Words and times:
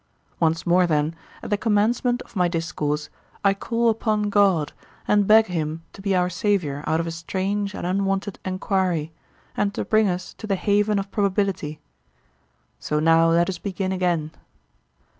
Once 0.39 0.65
more, 0.65 0.87
then, 0.87 1.13
at 1.43 1.51
the 1.51 1.57
commencement 1.59 2.23
of 2.23 2.35
my 2.35 2.47
discourse, 2.47 3.11
I 3.45 3.53
call 3.53 3.87
upon 3.91 4.31
God, 4.31 4.73
and 5.07 5.27
beg 5.27 5.45
him 5.45 5.83
to 5.93 6.01
be 6.01 6.15
our 6.15 6.27
saviour 6.27 6.83
out 6.87 6.99
of 6.99 7.05
a 7.05 7.11
strange 7.11 7.75
and 7.75 7.85
unwonted 7.85 8.39
enquiry, 8.43 9.11
and 9.55 9.71
to 9.75 9.85
bring 9.85 10.09
us 10.09 10.33
to 10.39 10.47
the 10.47 10.55
haven 10.55 10.97
of 10.97 11.11
probability. 11.11 11.79
So 12.79 12.99
now 12.99 13.29
let 13.29 13.47
us 13.47 13.59
begin 13.59 13.91
again. 13.91 14.31